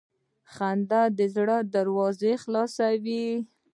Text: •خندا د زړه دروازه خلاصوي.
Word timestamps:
•خندا 0.53 1.01
د 1.17 1.19
زړه 1.35 1.57
دروازه 1.75 2.31
خلاصوي. 2.43 3.25